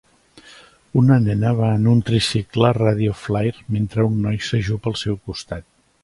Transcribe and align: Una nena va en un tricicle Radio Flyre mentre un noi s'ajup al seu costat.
Una 1.01 1.17
nena 1.25 1.51
va 1.59 1.67
en 1.81 1.83
un 1.91 1.99
tricicle 2.07 2.71
Radio 2.77 3.13
Flyre 3.25 3.65
mentre 3.75 4.07
un 4.09 4.17
noi 4.25 4.41
s'ajup 4.47 4.89
al 4.93 4.97
seu 5.03 5.21
costat. 5.31 5.67